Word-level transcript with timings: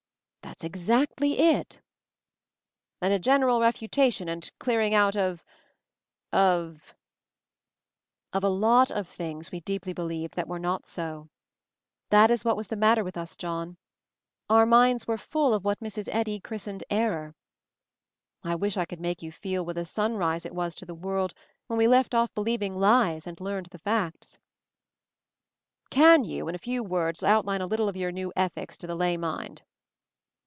"That's 0.43 0.63
exactly 0.65 1.39
it," 1.39 1.79
"And 3.01 3.13
a 3.13 3.19
general 3.19 3.61
refutation 3.61 4.27
and 4.27 4.51
clearing 4.59 4.93
out 4.93 5.15
of— 5.15 5.43
of" 6.31 6.93
"Of 8.33 8.43
a 8.43 8.49
lot 8.49 8.91
of 8.91 9.07
things 9.07 9.51
we 9.51 9.61
deeply 9.61 9.93
believed— 9.93 10.33
that 10.35 10.49
were 10.49 10.59
not 10.59 10.85
so! 10.85 11.29
That 12.09 12.29
is 12.29 12.43
what 12.43 12.57
was 12.57 12.67
the 12.67 12.75
mat 12.75 12.97
ter 12.97 13.03
with 13.03 13.15
us, 13.17 13.35
John. 13.37 13.77
Our 14.49 14.65
minds 14.65 15.07
were 15.07 15.17
full 15.17 15.53
of 15.53 15.63
what 15.63 15.79
Mrs. 15.79 16.09
Eddy 16.11 16.39
christened 16.39 16.83
error. 16.89 17.33
I 18.43 18.53
wish 18.55 18.75
I 18.77 18.85
could 18.85 18.99
make 18.99 19.23
you 19.23 19.31
feel 19.31 19.65
what 19.65 19.77
a 19.77 19.85
sunrise 19.85 20.45
it 20.45 20.53
was 20.53 20.75
to 20.75 20.85
the 20.85 20.93
world 20.93 21.33
when 21.67 21.77
we 21.77 21.87
left 21.87 22.13
off 22.13 22.35
believing 22.35 22.75
lies 22.77 23.25
and 23.25 23.39
learned 23.39 23.67
the 23.67 23.79
facts." 23.79 24.37
"Can 25.89 26.25
you, 26.25 26.47
in 26.49 26.55
a 26.55 26.59
few 26.59 26.83
words, 26.83 27.23
outline 27.23 27.61
a 27.61 27.67
little 27.67 27.87
of 27.87 27.95
your 27.97 28.11
new 28.11 28.33
'Ethics* 28.35 28.75
to 28.79 28.85
the 28.87 28.95
lay 28.95 29.15
mind?" 29.15 29.61